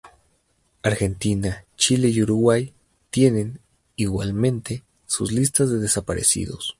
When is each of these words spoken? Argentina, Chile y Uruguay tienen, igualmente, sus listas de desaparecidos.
Argentina, 0.81 1.63
Chile 1.77 2.07
y 2.09 2.23
Uruguay 2.23 2.73
tienen, 3.11 3.59
igualmente, 3.95 4.83
sus 5.05 5.31
listas 5.31 5.69
de 5.69 5.77
desaparecidos. 5.77 6.69